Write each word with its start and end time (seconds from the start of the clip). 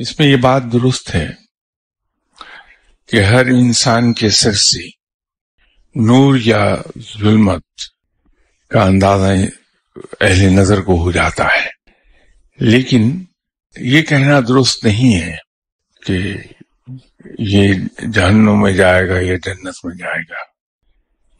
اس 0.00 0.18
میں 0.18 0.28
یہ 0.28 0.36
بات 0.36 0.62
درست 0.72 1.14
ہے 1.14 1.28
کہ 3.08 3.24
ہر 3.24 3.46
انسان 3.46 4.12
کے 4.12 4.30
سر 4.30 4.52
سے 4.52 4.86
نور 5.94 6.38
یا 6.44 6.76
ظلمت 7.18 7.62
کا 8.68 8.82
اندازہ 8.82 9.32
اہل 10.20 10.52
نظر 10.52 10.80
کو 10.80 10.98
ہو 10.98 11.12
جاتا 11.12 11.44
ہے۔ 11.44 11.68
لیکن 12.58 13.24
یہ 13.80 14.02
کہنا 14.02 14.40
درست 14.40 14.84
نہیں 14.84 15.22
ہے 15.22 15.36
کہ 16.06 16.34
یہ 17.38 17.74
جہنم 18.14 18.62
میں 18.62 18.72
جائے 18.72 19.08
گا 19.08 19.18
یا 19.18 19.36
جنت 19.36 19.84
میں 19.84 19.94
جائے 19.98 20.22
گا۔ 20.30 20.40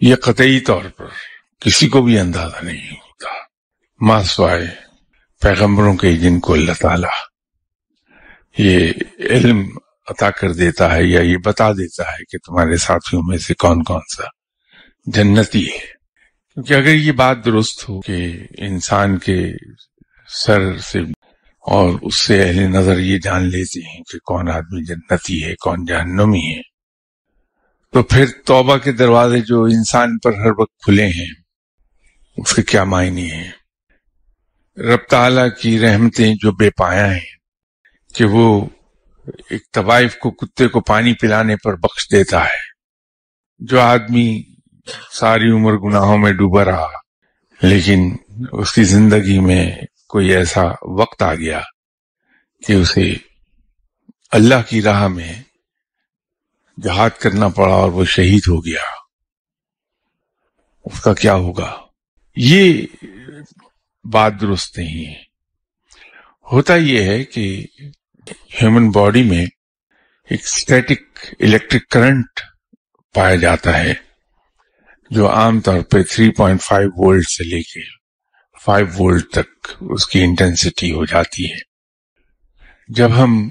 یہ 0.00 0.16
قطعی 0.16 0.60
طور 0.60 0.84
پر 0.84 1.06
کسی 1.60 1.88
کو 1.88 2.02
بھی 2.02 2.18
اندازہ 2.18 2.64
نہیں 2.64 2.90
ہوتا۔ 2.90 3.28
ماسوائے 4.00 4.66
پیغمبروں 5.40 5.96
کے 5.96 6.16
جن 6.16 6.40
کو 6.40 6.52
اللہ 6.52 6.72
تعالی 6.80 7.29
یہ 8.56 8.92
علم 9.30 9.62
عطا 10.08 10.30
کر 10.30 10.52
دیتا 10.52 10.92
ہے 10.92 11.04
یا 11.04 11.20
یہ 11.20 11.36
بتا 11.36 11.72
دیتا 11.72 12.02
ہے 12.02 12.24
کہ 12.24 12.38
تمہارے 12.38 12.76
ساتھیوں 12.76 13.22
میں 13.22 13.38
سے 13.38 13.54
کون 13.54 13.82
کون 13.82 14.00
سا 14.16 14.24
جنتی 15.06 15.66
ہے؟ 15.68 15.78
کیونکہ 16.54 16.74
اگر 16.74 16.94
یہ 16.94 17.12
بات 17.12 17.44
درست 17.44 17.88
ہو 17.88 18.00
کہ 18.00 18.46
انسان 18.58 19.18
کے 19.18 19.52
سر 20.28 20.76
سے 20.78 20.98
اور 21.64 21.94
اس 22.02 22.26
سے 22.26 22.42
اہل 22.42 22.58
نظر 22.58 22.98
یہ 22.98 23.18
جان 23.18 23.44
لیتے 23.44 23.80
ہیں 23.80 24.02
کہ 24.02 24.18
کون 24.18 24.50
آدمی 24.50 24.84
جنتی 24.84 25.44
ہے، 25.44 25.54
کون 25.54 25.84
جہنمی 25.84 26.38
ہے، 26.38 26.60
تو 27.92 28.02
پھر 28.02 28.26
توبہ 28.46 28.76
کے 28.76 28.92
دروازے 28.92 29.40
جو 29.40 29.62
انسان 29.62 30.18
پر 30.18 30.34
ہر 30.34 30.50
وقت 30.58 30.84
کھلے 30.84 31.06
ہیں، 31.06 31.32
اس 32.36 32.54
کے 32.54 32.62
کیا 32.62 32.84
معنی 32.84 33.30
ہیں؟ 33.30 33.50
رب 34.78 35.08
تعالی 35.10 35.42
کی 35.60 35.78
رحمتیں 35.80 36.34
جو 36.34 36.52
بے 36.52 36.70
پایا 36.70 37.12
ہیں 37.14 37.39
کہ 38.14 38.24
وہ 38.24 38.66
ایک 39.50 39.72
طوائف 39.72 40.16
کو 40.16 40.30
کتے 40.30 40.68
کو 40.68 40.80
پانی 40.80 41.12
پلانے 41.12 41.56
پر 41.56 41.76
بخش 41.76 42.12
دیتا 42.12 42.44
ہے۔ 42.44 42.70
جو 43.58 43.80
آدمی 43.80 44.42
ساری 45.12 45.50
عمر 45.50 45.72
گناہوں 45.72 46.18
میں 46.18 46.32
ڈوبا 46.32 46.64
رہا، 46.64 46.86
لیکن 47.62 48.16
اس 48.52 48.72
کی 48.72 48.84
زندگی 48.84 49.38
میں 49.38 49.76
کوئی 50.08 50.28
ایسا 50.28 50.62
وقت 50.82 51.22
آ 51.22 51.34
گیا 51.34 51.60
کہ 52.66 52.72
اسے 52.72 53.14
اللہ 54.32 54.68
کی 54.68 54.82
راہ 54.82 55.08
میں 55.08 55.42
جہاد 56.82 57.10
کرنا 57.10 57.48
پڑا 57.48 57.74
اور 57.74 57.92
وہ 57.92 58.04
شہید 58.04 58.40
ہو 58.48 58.64
گیا۔ 58.64 58.82
اس 60.84 61.00
کا 61.00 61.14
کیا 61.14 61.34
ہوگا؟ 61.34 61.76
یہ 62.36 62.86
بات 64.04 64.32
درست 64.40 64.78
نہیں 64.78 65.06
ہے۔ 65.06 65.22
ہوتا 66.52 66.76
یہ 66.76 67.02
ہے 67.02 67.24
کہ 67.24 67.66
ہیومن 68.30 68.90
باڈی 68.90 69.22
میں 69.22 69.46
ایک 70.30 70.40
اسٹیٹک 70.44 71.18
الیکٹرک 71.40 71.88
کرنٹ 71.88 72.40
پایا 73.14 73.34
جاتا 73.34 73.78
ہے، 73.78 73.94
جو 75.10 75.30
عام 75.30 75.60
طور 75.60 75.80
پہ 75.80 76.02
3.5 76.02 76.86
وولٹ 76.96 77.24
سے 77.24 77.44
لے 77.44 77.62
کے 77.62 77.80
5 78.66 78.84
وولٹ 78.98 79.30
تک 79.30 79.76
اس 79.80 80.06
کی 80.06 80.22
انٹینسٹی 80.22 80.92
ہو 80.92 81.04
جاتی 81.04 81.44
ہے۔ 81.44 81.58
جب 82.88 83.22
ہم 83.22 83.50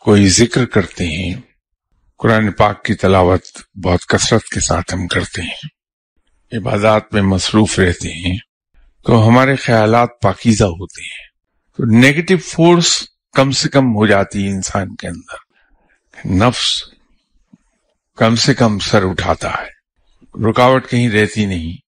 کوئی 0.00 0.28
ذکر 0.28 0.66
کرتے 0.66 1.06
ہیں، 1.06 1.40
قرآن 2.18 2.52
پاک 2.52 2.84
کی 2.84 2.94
تلاوت 2.94 3.42
بہت 3.84 4.06
کثرت 4.06 4.44
کے 4.44 4.60
ساتھ 4.60 4.94
ہم 4.94 5.06
کرتے 5.06 5.42
ہیں۔ 5.42 5.68
عبادات 6.58 7.14
میں 7.14 7.22
مصروف 7.22 7.78
رہتے 7.78 8.12
ہیں، 8.12 8.36
تو 9.06 9.28
ہمارے 9.28 9.56
خیالات 9.56 10.08
پاکیزہ 10.22 10.64
ہوتے 10.64 11.02
ہیں۔ 11.02 11.30
تو 11.76 11.84
نیگیٹو 12.00 12.36
فورس 12.36 13.11
کم 13.32 13.50
سے 13.50 13.68
کم 13.68 13.94
ہو 13.94 14.06
جاتی 14.06 14.46
ہے 14.46 14.50
انسان 14.50 14.94
کے 14.94 15.08
اندر۔ 15.08 15.52
نفس 16.44 16.82
کم 18.16 18.36
سے 18.36 18.54
کم 18.54 18.78
سر 18.78 19.10
اٹھاتا 19.10 19.50
ہے۔ 19.50 19.82
رکاوٹ 20.50 20.88
کہیں 20.88 21.08
رہتی 21.08 21.46
نہیں۔ 21.46 21.81